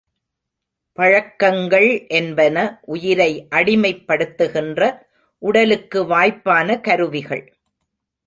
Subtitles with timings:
[0.93, 2.07] பழக்கங்கள்
[2.07, 2.79] என்பன
[2.85, 4.97] உயிரை அடிமைப் படுத்துகின்ற,
[5.39, 7.53] உடலுக்கு வாய்ப்பான கருவிகள்.